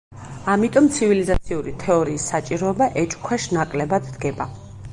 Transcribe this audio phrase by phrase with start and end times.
[0.53, 4.49] ამიტომ ცივილიზაციური თეორიის საჭიროება ეჭვქვეშ ნაკლებად დგება.